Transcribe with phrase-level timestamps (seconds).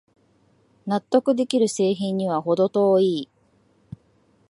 [0.87, 3.29] 納得できる製品にはほど遠い